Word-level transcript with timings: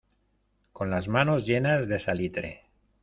con 0.73 0.89
las 0.89 1.07
manos 1.07 1.45
llenas 1.45 1.87
de 1.87 1.99
salitre. 1.99 2.63